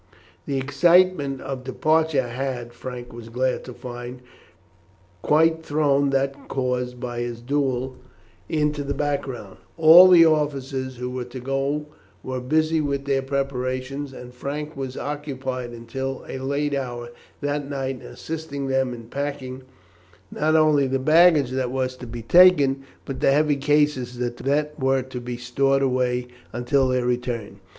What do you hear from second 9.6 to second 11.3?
All the officers who were